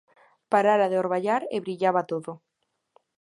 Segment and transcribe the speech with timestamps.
[0.53, 2.31] Parara de orballar e brillaba todo.